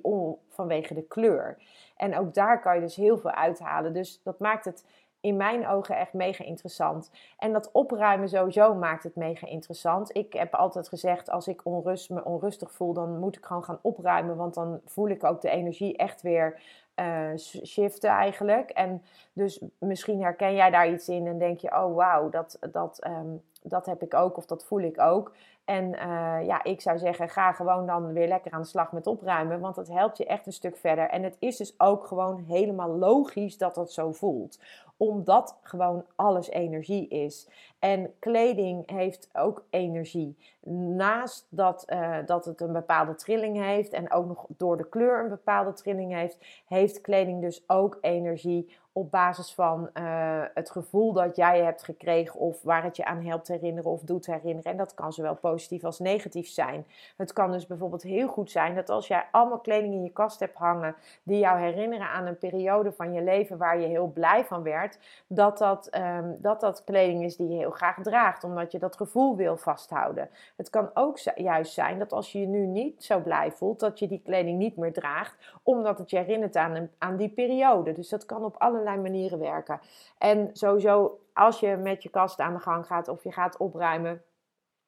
vanwege 0.50 0.94
de 0.94 1.08
kleur. 1.08 1.58
En 1.98 2.18
ook 2.18 2.34
daar 2.34 2.62
kan 2.62 2.76
je 2.76 2.82
dus 2.82 2.96
heel 2.96 3.18
veel 3.18 3.32
uithalen. 3.32 3.94
Dus 3.94 4.22
dat 4.24 4.40
maakt 4.40 4.66
het 4.66 4.86
in 5.28 5.38
mijn 5.38 5.68
ogen 5.68 5.98
echt 5.98 6.14
mega 6.14 6.44
interessant. 6.44 7.12
En 7.38 7.54
dat 7.54 7.72
opruimen 7.72 8.30
sowieso 8.30 8.76
maakt 8.76 9.04
het 9.04 9.16
mega 9.16 9.48
interessant. 9.48 10.16
Ik 10.16 10.34
heb 10.34 10.54
altijd 10.54 10.88
gezegd, 10.88 11.30
als 11.30 11.48
ik 11.48 11.66
onrust, 11.66 12.10
me 12.10 12.26
onrustig 12.26 12.72
voel, 12.72 12.94
dan 12.94 13.20
moet 13.20 13.38
ik 13.38 13.46
gewoon 13.46 13.64
gaan 13.64 13.80
opruimen. 13.82 14.36
Want 14.36 14.54
dan 14.54 14.82
voel 14.86 15.10
ik 15.10 15.24
ook 15.24 15.42
de 15.42 15.50
energie 15.50 15.98
echt 15.98 16.22
weer 16.22 16.62
uh, 16.96 17.38
shiften 17.64 18.10
eigenlijk. 18.10 18.70
En 18.70 19.04
dus 19.34 19.62
misschien 19.78 20.22
herken 20.22 20.56
jij 20.56 20.70
daar 20.70 20.90
iets 20.90 21.10
in 21.10 21.28
en 21.28 21.38
denk 21.38 21.60
je, 21.60 21.76
oh 21.76 21.96
wauw, 21.96 22.30
dat, 22.30 22.58
dat, 22.72 23.00
ehm, 23.00 23.36
dat 23.64 23.86
heb 23.86 24.02
ik 24.02 24.14
ook 24.14 24.38
of 24.38 24.46
dat 24.46 24.66
voel 24.66 24.82
ik 24.82 25.00
ook. 25.00 25.32
En 25.68 25.86
uh, 25.94 26.46
ja, 26.46 26.64
ik 26.64 26.82
zou 26.82 26.98
zeggen, 26.98 27.30
ga 27.30 27.52
gewoon 27.52 27.86
dan 27.86 28.14
weer 28.14 28.28
lekker 28.28 28.52
aan 28.52 28.62
de 28.62 28.68
slag 28.68 28.92
met 28.92 29.08
opruimen, 29.08 29.60
want 29.60 29.76
dat 29.76 29.88
helpt 29.88 30.18
je 30.18 30.26
echt 30.26 30.46
een 30.46 30.54
stuk 30.54 30.78
verder. 30.78 31.10
En 31.10 31.24
het 31.24 31.36
is 31.40 31.58
dus 31.58 31.80
ook 31.80 32.06
gewoon 32.06 32.44
helemaal 32.48 32.90
logisch 32.90 33.58
dat 33.58 33.76
dat 33.76 33.92
zo 33.92 34.12
voelt, 34.12 34.60
omdat 34.98 35.58
gewoon 35.62 36.06
alles 36.16 36.50
energie 36.50 37.08
is. 37.08 37.50
En 37.80 38.14
kleding 38.20 38.90
heeft 38.92 39.30
ook 39.34 39.66
energie. 39.70 40.38
Naast 40.96 41.48
dat, 41.50 41.86
uh, 41.90 42.18
dat 42.26 42.46
het 42.46 42.62
een 42.62 42.74
bepaalde 42.74 43.16
trilling 43.16 43.62
heeft 43.64 43.94
en 43.94 44.12
ook 44.12 44.28
nog 44.28 44.46
door 44.48 44.78
de 44.78 44.90
kleur 44.90 45.20
een 45.20 45.30
bepaalde 45.30 45.74
trilling 45.74 46.14
heeft, 46.14 46.38
heeft 46.68 47.02
kleding 47.02 47.42
dus 47.42 47.64
ook 47.68 47.98
energie 48.02 48.76
op 48.98 49.12
basis 49.12 49.54
van 49.54 49.90
uh, 49.94 50.42
het 50.54 50.70
gevoel 50.70 51.14
dat 51.14 51.36
jij 51.36 51.64
hebt 51.64 51.84
gekregen 51.84 52.40
of 52.40 52.62
waar 52.62 52.84
het 52.84 52.96
je 52.96 53.06
aan 53.06 53.26
helpt 53.26 53.48
herinneren 53.48 53.92
of 53.92 54.02
doet 54.02 54.26
herinneren. 54.26 54.72
En 54.72 54.78
dat 54.78 54.94
kan 54.94 55.14
zowel 55.14 55.36
positief 55.36 55.57
als 55.84 56.00
negatief 56.00 56.48
zijn. 56.48 56.86
Het 57.18 57.34
kan 57.34 57.52
dus 57.52 57.68
bijvoorbeeld 57.68 58.04
heel 58.04 58.28
goed 58.28 58.52
zijn 58.52 58.76
dat 58.76 58.90
als 58.90 59.08
jij 59.08 59.26
allemaal 59.32 59.60
kleding 59.60 59.94
in 59.94 60.04
je 60.04 60.10
kast 60.10 60.40
hebt 60.40 60.58
hangen 60.58 60.96
die 61.24 61.40
jou 61.40 61.60
herinneren 61.60 62.10
aan 62.10 62.26
een 62.26 62.38
periode 62.38 62.92
van 62.92 63.14
je 63.14 63.24
leven 63.24 63.58
waar 63.58 63.80
je 63.80 63.88
heel 63.88 64.12
blij 64.12 64.46
van 64.46 64.64
werd, 64.64 65.00
dat 65.28 65.58
dat, 65.58 65.90
um, 65.96 66.38
dat, 66.40 66.60
dat 66.60 66.84
kleding 66.84 67.24
is 67.24 67.36
die 67.36 67.50
je 67.50 67.58
heel 67.58 67.72
graag 67.72 67.98
draagt, 68.02 68.44
omdat 68.44 68.72
je 68.72 68.80
dat 68.80 68.98
gevoel 68.98 69.36
wil 69.36 69.58
vasthouden. 69.58 70.30
Het 70.56 70.70
kan 70.70 70.90
ook 70.94 71.20
juist 71.36 71.74
zijn 71.74 72.00
dat 72.00 72.14
als 72.14 72.32
je 72.32 72.40
je 72.40 72.48
nu 72.48 72.66
niet 72.66 73.04
zo 73.04 73.20
blij 73.20 73.52
voelt, 73.52 73.80
dat 73.80 74.00
je 74.00 74.08
die 74.08 74.22
kleding 74.24 74.58
niet 74.58 74.78
meer 74.78 74.94
draagt, 74.94 75.56
omdat 75.64 75.98
het 75.98 76.10
je 76.10 76.18
herinnert 76.18 76.56
aan, 76.56 76.76
een, 76.76 76.92
aan 76.98 77.16
die 77.16 77.30
periode. 77.30 77.92
Dus 77.92 78.10
dat 78.10 78.26
kan 78.26 78.44
op 78.44 78.56
allerlei 78.58 78.98
manieren 78.98 79.40
werken. 79.40 79.80
En 80.18 80.50
sowieso, 80.54 81.20
als 81.34 81.60
je 81.60 81.76
met 81.76 82.04
je 82.04 82.10
kast 82.10 82.40
aan 82.40 82.54
de 82.54 82.60
gang 82.60 82.86
gaat 82.86 83.08
of 83.08 83.24
je 83.24 83.32
gaat 83.32 83.58
opruimen. 83.58 84.22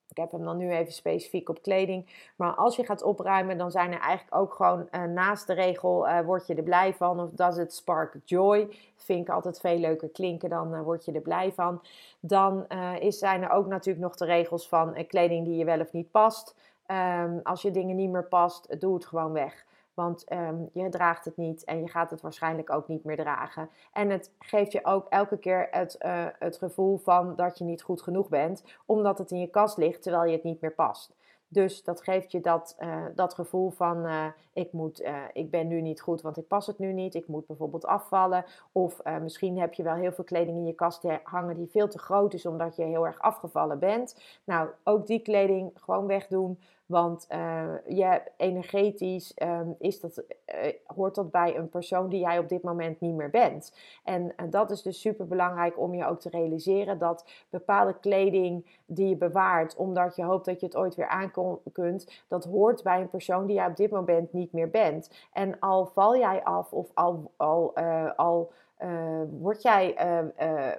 Ik 0.09 0.17
heb 0.17 0.31
hem 0.31 0.43
dan 0.43 0.57
nu 0.57 0.71
even 0.71 0.93
specifiek 0.93 1.49
op 1.49 1.61
kleding. 1.61 2.31
Maar 2.35 2.53
als 2.55 2.75
je 2.75 2.85
gaat 2.85 3.03
opruimen, 3.03 3.57
dan 3.57 3.71
zijn 3.71 3.91
er 3.91 3.99
eigenlijk 3.99 4.35
ook 4.35 4.53
gewoon 4.53 4.87
uh, 4.91 5.03
naast 5.03 5.47
de 5.47 5.53
regel: 5.53 6.07
uh, 6.07 6.19
word 6.21 6.47
je 6.47 6.55
er 6.55 6.63
blij 6.63 6.93
van? 6.93 7.19
Of 7.19 7.29
does 7.31 7.57
it 7.57 7.73
spark 7.73 8.17
joy? 8.25 8.75
Vind 8.95 9.27
ik 9.27 9.33
altijd 9.33 9.59
veel 9.59 9.77
leuker 9.77 10.09
klinken 10.09 10.49
dan 10.49 10.73
uh, 10.73 10.81
word 10.81 11.05
je 11.05 11.11
er 11.11 11.21
blij 11.21 11.51
van. 11.51 11.81
Dan 12.19 12.67
is, 12.99 13.17
zijn 13.17 13.43
er 13.43 13.49
ook 13.49 13.67
natuurlijk 13.67 14.05
nog 14.05 14.15
de 14.15 14.25
regels 14.25 14.67
van 14.67 15.05
kleding 15.07 15.45
die 15.45 15.57
je 15.57 15.65
wel 15.65 15.79
of 15.79 15.91
niet 15.91 16.11
past. 16.11 16.55
Um, 16.87 17.39
als 17.43 17.61
je 17.61 17.71
dingen 17.71 17.95
niet 17.95 18.09
meer 18.09 18.27
past, 18.27 18.79
doe 18.79 18.93
het 18.93 19.05
gewoon 19.05 19.31
weg. 19.31 19.65
Want 19.99 20.31
um, 20.31 20.69
je 20.73 20.89
draagt 20.89 21.25
het 21.25 21.37
niet 21.37 21.63
en 21.63 21.79
je 21.79 21.87
gaat 21.87 22.11
het 22.11 22.21
waarschijnlijk 22.21 22.69
ook 22.69 22.87
niet 22.87 23.03
meer 23.03 23.17
dragen. 23.17 23.69
En 23.93 24.09
het 24.09 24.31
geeft 24.39 24.71
je 24.71 24.85
ook 24.85 25.05
elke 25.09 25.37
keer 25.37 25.67
het, 25.71 25.97
uh, 26.05 26.25
het 26.39 26.57
gevoel 26.57 26.97
van 26.97 27.35
dat 27.35 27.57
je 27.57 27.63
niet 27.63 27.81
goed 27.81 28.01
genoeg 28.01 28.29
bent, 28.29 28.63
omdat 28.85 29.17
het 29.17 29.31
in 29.31 29.39
je 29.39 29.47
kast 29.47 29.77
ligt 29.77 30.01
terwijl 30.01 30.25
je 30.25 30.31
het 30.31 30.43
niet 30.43 30.61
meer 30.61 30.73
past. 30.73 31.13
Dus 31.47 31.83
dat 31.83 32.03
geeft 32.03 32.31
je 32.31 32.41
dat, 32.41 32.77
uh, 32.79 33.05
dat 33.15 33.33
gevoel 33.33 33.69
van 33.69 34.05
uh, 34.05 34.25
ik, 34.53 34.71
moet, 34.71 35.03
ik 35.33 35.49
ben 35.49 35.67
nu 35.67 35.81
niet 35.81 36.01
goed, 36.01 36.21
want 36.21 36.37
ik 36.37 36.47
pas 36.47 36.67
het 36.67 36.79
nu 36.79 36.93
niet. 36.93 37.15
Ik 37.15 37.27
moet 37.27 37.47
bijvoorbeeld 37.47 37.85
afvallen. 37.85 38.45
Of 38.71 39.01
misschien 39.21 39.59
heb 39.59 39.73
je 39.73 39.83
wel 39.83 39.95
heel 39.95 40.11
veel 40.11 40.23
kleding 40.23 40.57
in 40.57 40.65
je 40.65 40.73
kast 40.73 41.03
hangen 41.23 41.55
die 41.55 41.69
veel 41.69 41.87
te 41.87 41.99
groot 41.99 42.33
is 42.33 42.45
omdat 42.45 42.75
je 42.75 42.83
heel 42.83 43.05
erg 43.05 43.19
afgevallen 43.19 43.79
bent. 43.79 44.39
Nou, 44.43 44.69
ook 44.83 45.07
die 45.07 45.19
kleding 45.19 45.71
gewoon 45.75 46.07
wegdoen. 46.07 46.59
Want 46.89 47.27
uh, 47.31 48.15
energetisch 48.37 49.33
um, 49.43 49.75
is 49.79 49.99
dat, 49.99 50.17
uh, 50.17 50.71
hoort 50.85 51.15
dat 51.15 51.31
bij 51.31 51.57
een 51.57 51.69
persoon 51.69 52.09
die 52.09 52.19
jij 52.19 52.39
op 52.39 52.49
dit 52.49 52.63
moment 52.63 52.99
niet 52.99 53.15
meer 53.15 53.29
bent. 53.29 53.73
En 54.03 54.23
uh, 54.23 54.31
dat 54.49 54.71
is 54.71 54.81
dus 54.81 55.01
super 55.01 55.27
belangrijk 55.27 55.79
om 55.79 55.93
je 55.93 56.05
ook 56.05 56.19
te 56.19 56.29
realiseren 56.29 56.97
dat 56.97 57.25
bepaalde 57.49 57.99
kleding 57.99 58.79
die 58.85 59.09
je 59.09 59.15
bewaart, 59.15 59.75
omdat 59.75 60.15
je 60.15 60.23
hoopt 60.23 60.45
dat 60.45 60.59
je 60.59 60.65
het 60.65 60.75
ooit 60.75 60.95
weer 60.95 61.07
aan 61.07 61.31
kunt, 61.71 62.23
dat 62.27 62.43
hoort 62.43 62.83
bij 62.83 63.01
een 63.01 63.09
persoon 63.09 63.45
die 63.45 63.55
jij 63.55 63.67
op 63.67 63.75
dit 63.75 63.91
moment 63.91 64.33
niet 64.33 64.51
meer 64.51 64.69
bent. 64.69 65.11
En 65.33 65.59
al 65.59 65.85
val 65.85 66.17
jij 66.17 66.43
af 66.43 66.73
of 66.73 66.91
al, 66.93 67.31
al, 67.37 67.75
al 68.15 68.51
uh, 68.83 69.21
word, 69.29 69.61
jij, 69.61 70.05
uh, 70.05 70.47
uh, 70.49 70.71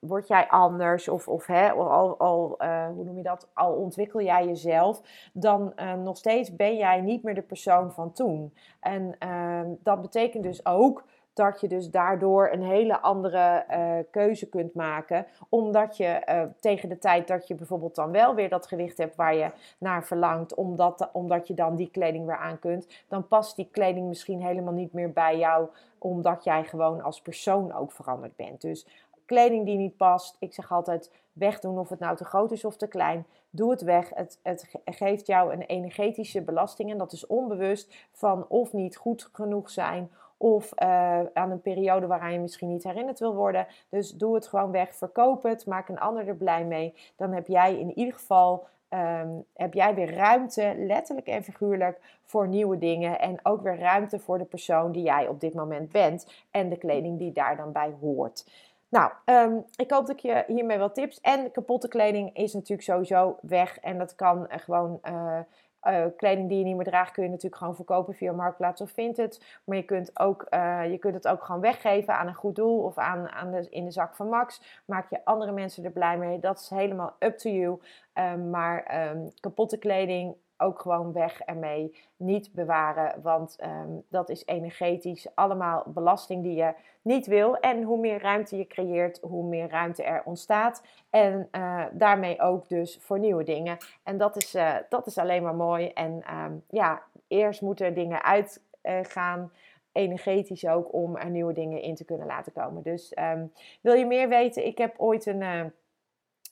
word 0.00 0.28
jij 0.28 0.48
anders 0.48 1.08
of, 1.08 1.28
of 1.28 1.46
hè, 1.46 1.70
al, 1.70 2.18
al 2.18 2.56
hoe 2.94 3.04
noem 3.04 3.16
je 3.16 3.22
dat, 3.22 3.48
al 3.54 3.72
ontwikkel 3.72 4.20
jij 4.20 4.46
jezelf, 4.46 5.00
dan 5.32 5.72
nog 6.02 6.16
steeds 6.16 6.56
ben 6.56 6.76
jij 6.76 7.00
niet 7.00 7.22
meer 7.22 7.34
de 7.34 7.42
persoon 7.42 7.92
van 7.92 8.12
toen. 8.12 8.54
En 8.80 9.16
ehm, 9.18 9.66
dat 9.82 10.00
betekent 10.00 10.42
dus 10.42 10.66
ook 10.66 11.04
dat 11.38 11.60
je 11.60 11.68
dus 11.68 11.90
daardoor 11.90 12.50
een 12.52 12.62
hele 12.62 13.00
andere 13.00 13.64
uh, 13.70 13.92
keuze 14.10 14.48
kunt 14.48 14.74
maken. 14.74 15.26
Omdat 15.48 15.96
je 15.96 16.22
uh, 16.28 16.42
tegen 16.60 16.88
de 16.88 16.98
tijd 16.98 17.28
dat 17.28 17.48
je 17.48 17.54
bijvoorbeeld 17.54 17.94
dan 17.94 18.10
wel 18.10 18.34
weer 18.34 18.48
dat 18.48 18.66
gewicht 18.66 18.98
hebt 18.98 19.16
waar 19.16 19.34
je 19.34 19.50
naar 19.78 20.04
verlangt, 20.04 20.54
omdat, 20.54 21.08
omdat 21.12 21.46
je 21.46 21.54
dan 21.54 21.76
die 21.76 21.90
kleding 21.90 22.26
weer 22.26 22.36
aan 22.36 22.58
kunt, 22.58 23.04
dan 23.08 23.28
past 23.28 23.56
die 23.56 23.68
kleding 23.72 24.08
misschien 24.08 24.42
helemaal 24.42 24.72
niet 24.72 24.92
meer 24.92 25.12
bij 25.12 25.38
jou, 25.38 25.68
omdat 25.98 26.44
jij 26.44 26.64
gewoon 26.64 27.02
als 27.02 27.20
persoon 27.20 27.74
ook 27.74 27.92
veranderd 27.92 28.36
bent. 28.36 28.60
Dus 28.60 28.86
kleding 29.24 29.64
die 29.64 29.76
niet 29.76 29.96
past, 29.96 30.36
ik 30.38 30.54
zeg 30.54 30.72
altijd 30.72 31.10
wegdoen 31.32 31.78
of 31.78 31.88
het 31.88 31.98
nou 31.98 32.16
te 32.16 32.24
groot 32.24 32.52
is 32.52 32.64
of 32.64 32.76
te 32.76 32.86
klein. 32.86 33.26
Doe 33.50 33.70
het 33.70 33.82
weg. 33.82 34.10
Het, 34.14 34.38
het 34.42 34.68
geeft 34.84 35.26
jou 35.26 35.52
een 35.52 35.62
energetische 35.62 36.42
belasting 36.42 36.90
en 36.90 36.98
dat 36.98 37.12
is 37.12 37.26
onbewust 37.26 37.94
van 38.12 38.46
of 38.48 38.72
niet 38.72 38.96
goed 38.96 39.28
genoeg 39.32 39.70
zijn 39.70 40.10
of 40.38 40.72
uh, 40.82 41.20
aan 41.32 41.50
een 41.50 41.60
periode 41.60 42.06
waaraan 42.06 42.32
je 42.32 42.38
misschien 42.38 42.68
niet 42.68 42.84
herinnerd 42.84 43.18
wil 43.18 43.34
worden. 43.34 43.66
Dus 43.88 44.12
doe 44.12 44.34
het 44.34 44.46
gewoon 44.46 44.70
weg, 44.70 44.94
verkoop 44.94 45.42
het, 45.42 45.66
maak 45.66 45.88
een 45.88 45.98
ander 45.98 46.28
er 46.28 46.36
blij 46.36 46.64
mee. 46.64 46.94
Dan 47.16 47.32
heb 47.32 47.46
jij 47.46 47.78
in 47.78 47.98
ieder 47.98 48.14
geval 48.14 48.66
um, 48.90 49.44
heb 49.54 49.74
jij 49.74 49.94
weer 49.94 50.14
ruimte, 50.14 50.74
letterlijk 50.76 51.26
en 51.26 51.44
figuurlijk, 51.44 52.18
voor 52.24 52.48
nieuwe 52.48 52.78
dingen. 52.78 53.20
En 53.20 53.38
ook 53.42 53.62
weer 53.62 53.78
ruimte 53.78 54.18
voor 54.18 54.38
de 54.38 54.44
persoon 54.44 54.92
die 54.92 55.02
jij 55.02 55.28
op 55.28 55.40
dit 55.40 55.54
moment 55.54 55.92
bent. 55.92 56.26
En 56.50 56.68
de 56.68 56.78
kleding 56.78 57.18
die 57.18 57.32
daar 57.32 57.56
dan 57.56 57.72
bij 57.72 57.94
hoort. 58.00 58.46
Nou, 58.88 59.12
um, 59.24 59.64
ik 59.76 59.90
hoop 59.90 60.06
dat 60.06 60.16
ik 60.16 60.22
je 60.22 60.44
hiermee 60.46 60.78
wat 60.78 60.94
tips. 60.94 61.20
En 61.20 61.50
kapotte 61.50 61.88
kleding 61.88 62.36
is 62.36 62.52
natuurlijk 62.52 62.82
sowieso 62.82 63.36
weg. 63.40 63.78
En 63.78 63.98
dat 63.98 64.14
kan 64.14 64.46
gewoon. 64.50 65.00
Uh, 65.08 65.38
uh, 65.82 66.04
kleding 66.16 66.48
die 66.48 66.58
je 66.58 66.64
niet 66.64 66.76
meer 66.76 66.84
draagt 66.84 67.12
kun 67.12 67.22
je 67.22 67.28
natuurlijk 67.28 67.56
gewoon 67.56 67.76
verkopen 67.76 68.14
via 68.14 68.32
Marktplaats 68.32 68.80
of 68.80 68.90
Vinted. 68.90 69.60
Maar 69.64 69.76
je 69.76 69.82
kunt, 69.82 70.18
ook, 70.20 70.46
uh, 70.50 70.90
je 70.90 70.98
kunt 70.98 71.14
het 71.14 71.28
ook 71.28 71.44
gewoon 71.44 71.60
weggeven 71.60 72.18
aan 72.18 72.26
een 72.26 72.34
goed 72.34 72.56
doel 72.56 72.82
of 72.82 72.98
aan, 72.98 73.28
aan 73.28 73.50
de, 73.50 73.66
in 73.70 73.84
de 73.84 73.90
zak 73.90 74.14
van 74.14 74.28
Max. 74.28 74.82
Maak 74.84 75.10
je 75.10 75.24
andere 75.24 75.52
mensen 75.52 75.84
er 75.84 75.90
blij 75.90 76.18
mee. 76.18 76.40
Dat 76.40 76.58
is 76.58 76.70
helemaal 76.70 77.16
up 77.18 77.38
to 77.38 77.50
you. 77.50 77.80
Um, 78.14 78.50
maar 78.50 79.10
um, 79.10 79.32
kapotte 79.40 79.78
kleding 79.78 80.34
ook 80.58 80.80
gewoon 80.80 81.12
weg 81.12 81.40
ermee. 81.40 81.96
Niet 82.16 82.52
bewaren, 82.52 83.22
want 83.22 83.58
um, 83.64 84.02
dat 84.08 84.28
is 84.28 84.46
energetisch 84.46 85.26
allemaal 85.34 85.82
belasting 85.86 86.42
die 86.42 86.54
je 86.54 86.74
niet 87.02 87.26
wil. 87.26 87.56
En 87.56 87.82
hoe 87.82 87.98
meer 87.98 88.20
ruimte 88.20 88.56
je 88.56 88.66
creëert, 88.66 89.20
hoe 89.20 89.44
meer 89.44 89.68
ruimte 89.68 90.02
er 90.02 90.22
ontstaat. 90.24 90.82
En 91.10 91.48
uh, 91.52 91.84
daarmee 91.92 92.40
ook 92.40 92.68
dus 92.68 92.98
voor 93.00 93.18
nieuwe 93.18 93.44
dingen. 93.44 93.76
En 94.02 94.18
dat 94.18 94.36
is, 94.36 94.54
uh, 94.54 94.76
dat 94.88 95.06
is 95.06 95.18
alleen 95.18 95.42
maar 95.42 95.54
mooi. 95.54 95.88
En 95.88 96.22
um, 96.34 96.64
ja, 96.68 97.02
eerst 97.28 97.62
moeten 97.62 97.94
dingen 97.94 98.22
uitgaan. 98.22 99.40
Uh, 99.40 99.58
energetisch 99.92 100.66
ook 100.66 100.92
om 100.92 101.16
er 101.16 101.30
nieuwe 101.30 101.52
dingen 101.52 101.82
in 101.82 101.94
te 101.94 102.04
kunnen 102.04 102.26
laten 102.26 102.52
komen. 102.52 102.82
Dus 102.82 103.16
um, 103.18 103.52
wil 103.80 103.94
je 103.94 104.06
meer 104.06 104.28
weten? 104.28 104.66
Ik 104.66 104.78
heb 104.78 104.94
ooit 104.96 105.26
een 105.26 105.72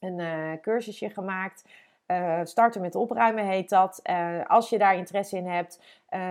een 0.01 0.61
cursusje 0.61 1.11
gemaakt. 1.11 1.65
Starten 2.45 2.81
met 2.81 2.95
opruimen 2.95 3.45
heet 3.45 3.69
dat. 3.69 4.03
als 4.47 4.69
je 4.69 4.79
daar 4.79 4.97
interesse 4.97 5.37
in 5.37 5.47
hebt, 5.47 5.81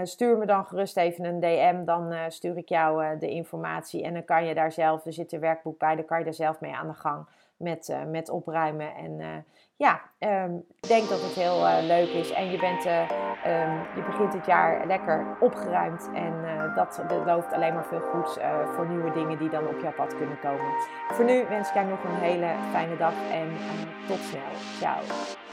stuur 0.03 0.37
me 0.37 0.45
dan 0.45 0.65
gerust 0.65 0.97
even 0.97 1.25
een 1.25 1.39
DM. 1.39 1.85
Dan 1.85 2.13
stuur 2.31 2.57
ik 2.57 2.69
jou 2.69 3.17
de 3.19 3.29
informatie. 3.29 4.03
En 4.03 4.13
dan 4.13 4.25
kan 4.25 4.45
je 4.45 4.53
daar 4.53 4.71
zelf, 4.71 5.05
er 5.05 5.13
zit 5.13 5.31
een 5.31 5.39
werkboek 5.39 5.79
bij, 5.79 5.95
dan 5.95 6.05
kan 6.05 6.17
je 6.17 6.23
daar 6.23 6.33
zelf 6.33 6.59
mee 6.59 6.75
aan 6.75 6.87
de 6.87 6.93
gang 6.93 7.27
met, 7.57 7.95
met 8.07 8.29
opruimen. 8.29 8.95
En 8.95 9.45
ja, 9.77 10.01
um, 10.19 10.65
ik 10.81 10.87
denk 10.87 11.09
dat 11.09 11.21
het 11.21 11.33
heel 11.33 11.85
leuk 11.87 12.09
is. 12.09 12.31
En 12.31 12.51
je, 12.51 12.59
bent, 12.59 12.85
um, 12.85 13.73
je 13.95 14.03
begint 14.05 14.33
het 14.33 14.45
jaar 14.45 14.87
lekker 14.87 15.37
opgeruimd. 15.39 16.09
En 16.13 16.33
uh, 16.43 16.75
dat 16.75 17.03
belooft 17.07 17.53
alleen 17.53 17.73
maar 17.73 17.85
veel 17.85 18.01
goeds 18.13 18.37
voor 18.75 18.87
nieuwe 18.87 19.11
dingen 19.11 19.37
die 19.37 19.49
dan 19.49 19.67
op 19.67 19.79
jouw 19.81 19.93
pad 19.93 20.15
kunnen 20.15 20.39
komen. 20.39 20.73
Voor 21.07 21.25
nu 21.25 21.45
wens 21.49 21.67
ik 21.67 21.73
jou 21.73 21.87
nog 21.87 22.03
een 22.03 22.19
hele 22.19 22.47
fijne 22.71 22.97
dag 22.97 23.13
en 23.31 23.57
tot 24.07 24.19
snel. 24.19 24.51
Ciao. 24.79 25.43